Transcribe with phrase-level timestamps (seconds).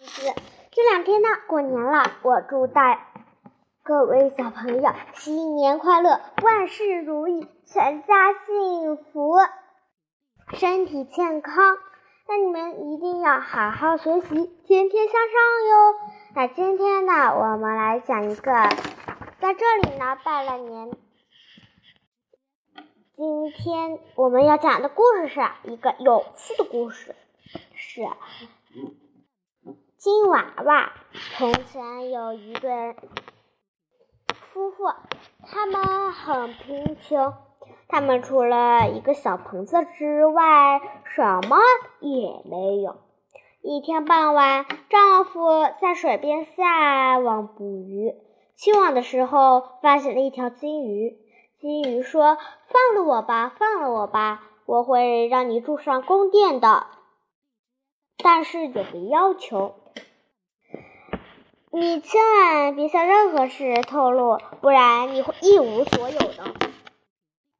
[0.00, 3.08] 这两天呢，过年了，我祝大
[3.82, 9.36] 各位小朋友新年快乐，万事如意，全家幸福，
[10.54, 11.76] 身体健康。
[12.26, 15.34] 那你们一定要好好学习，天天向上
[15.68, 15.94] 哟。
[16.34, 18.52] 那今天呢，我们来讲一个，
[19.38, 20.90] 在这里呢拜了年。
[23.14, 27.14] 今天我们要讲的故事是一个有趣的故事，
[27.74, 28.00] 是。
[30.00, 30.92] 金娃娃。
[31.36, 32.96] 从前有一对
[34.50, 34.94] 夫妇，
[35.46, 37.34] 他们很贫穷，
[37.86, 41.58] 他们除了一个小棚子之外，什么
[42.00, 42.96] 也没有。
[43.60, 48.14] 一天傍晚，丈夫在水边下网捕鱼，
[48.54, 51.18] 弃网的时候发现了一条金鱼。
[51.60, 52.38] 金鱼说
[52.72, 56.86] ：“放了我吧，放了我吧，我会让你住上宫殿的。
[58.22, 59.74] 但是有个要求。”
[61.72, 66.54] 你千万别向任何事透露，不然你会一无所有的。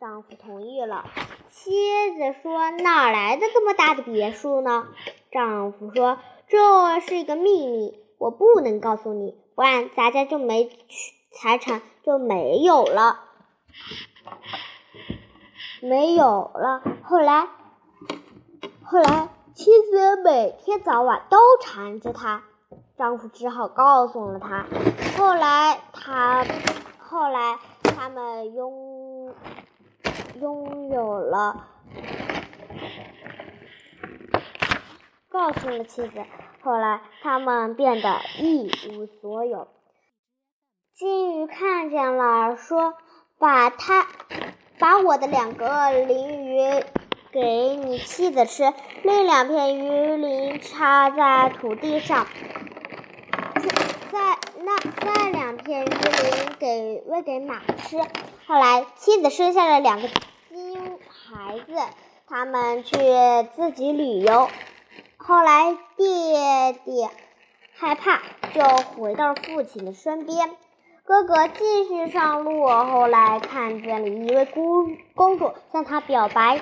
[0.00, 1.04] 丈夫同意了。
[1.50, 1.70] 妻
[2.14, 4.86] 子说：“哪来的这么大的别墅呢？”
[5.30, 6.18] 丈夫说
[6.48, 10.70] ：“这是一个秘密，我不能告诉你，不然咱家就没
[11.32, 13.24] 财产就没有了，
[15.82, 17.48] 没有了。”后来，
[18.84, 19.28] 后来
[19.58, 22.44] 妻子每天早晚都缠着他。
[22.96, 24.64] 丈夫只好告诉了他。
[25.16, 26.46] 后来，他
[27.00, 29.34] 后来他们拥
[30.40, 31.66] 拥有了，
[35.28, 36.24] 告诉了妻子。
[36.62, 39.66] 后来，他们变得一无所有。
[40.94, 42.94] 金鱼看见了，说
[43.40, 44.06] ：“把他，
[44.78, 46.84] 把我的两个鲮鱼
[47.32, 52.26] 给你妻子吃，另两片鱼鳞插在土地上。”
[54.10, 57.98] 再那再两片鱼鳞给喂给马吃。
[58.46, 60.08] 后来妻子生下了两个
[60.48, 61.74] 金孩子，
[62.26, 62.96] 他们去
[63.54, 64.48] 自己旅游。
[65.18, 66.04] 后来弟
[66.84, 67.06] 弟
[67.74, 68.22] 害怕，
[68.54, 70.50] 就回到父亲的身边。
[71.04, 76.60] 哥哥继续上路，后来看见了一位公公主向他表白。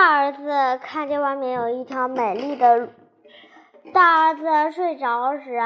[0.00, 2.88] 大儿子看见外面有一条美丽的。
[3.92, 5.58] 大儿子睡着时，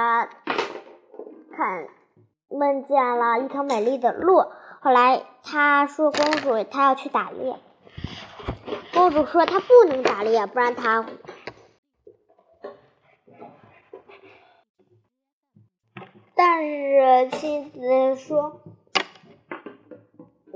[1.55, 1.87] 看
[2.49, 4.39] 梦见了一条美丽的鹿。
[4.81, 7.57] 后来他说：“公主，他要去打猎。”
[8.95, 11.05] 公主说：“他不能打猎，不然他……”
[16.35, 18.63] 但是妻子说：“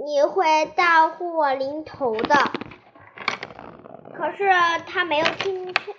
[0.03, 2.35] 你会大祸临头的。”
[4.27, 4.51] 可是
[4.87, 5.95] 他没有听劝。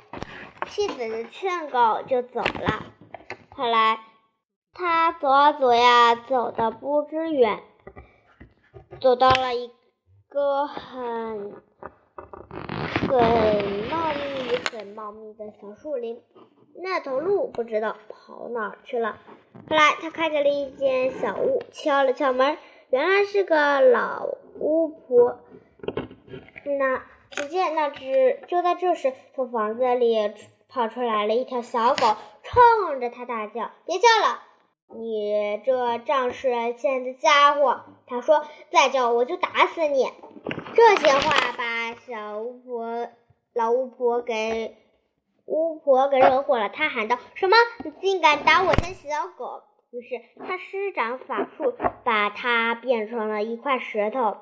[0.68, 2.84] 妻子的劝告就走了。
[3.52, 4.02] 后来，
[4.74, 7.64] 他走啊走呀，走的不知远，
[9.00, 9.72] 走到了一
[10.28, 11.54] 个很
[13.08, 13.18] 很
[13.90, 16.22] 茂密、很茂密的小树林。
[16.84, 19.20] 那头鹿不知道跑哪儿去了。
[19.70, 22.58] 后来，他看见了一间小屋，敲了敲门，
[22.90, 24.28] 原来是个老
[24.60, 25.40] 巫婆。
[26.78, 27.02] 那
[27.32, 30.34] 只见那只就在这时，从房子里。
[30.70, 34.44] 跑出来了一条小狗，冲着他大叫：“别叫了，
[35.00, 40.12] 你这仗势欠的家伙！”他说：“再叫我就打死你！”
[40.76, 43.08] 这些话把小巫婆、
[43.54, 44.76] 老巫婆给
[45.46, 46.68] 巫婆给惹火了。
[46.68, 47.56] 她喊道：“什么？
[47.86, 51.74] 你竟敢打我家小狗！”于是她施展法术，
[52.04, 54.36] 把它变成了一块石头。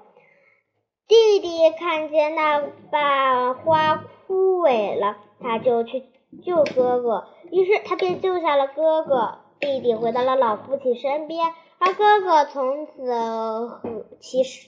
[1.07, 2.61] 弟弟看见那
[2.91, 6.03] 把花枯萎了，他就去。
[6.43, 9.39] 救哥哥，于是他便救下了哥哥。
[9.61, 13.81] 弟弟回到了老父亲身边，而哥哥从此和
[14.19, 14.67] 其实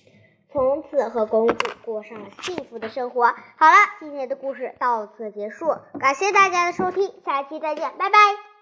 [0.49, 3.25] 从此和公主过上了幸福的生活。
[3.25, 5.65] 好了，今天的故事到此结束，
[5.99, 8.47] 感谢大家的收听，下期再见，拜拜。